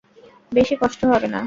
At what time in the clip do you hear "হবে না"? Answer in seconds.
1.05-1.39